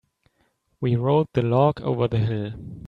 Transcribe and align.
We 0.79 0.95
rolled 0.95 1.27
the 1.35 1.43
log 1.43 1.79
over 1.81 2.07
the 2.07 2.17
hill. 2.17 2.53